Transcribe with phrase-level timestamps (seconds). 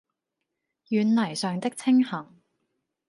[0.87, 2.25] 軟泥上的青荇